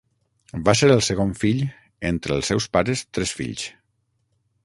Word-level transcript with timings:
Va 0.67 0.73
ser 0.79 0.87
el 0.93 1.03
segon 1.07 1.33
fill, 1.41 1.59
entre 2.11 2.35
els 2.37 2.49
seus 2.53 2.67
pares 2.77 3.05
tres 3.19 3.35
fills. 3.43 3.67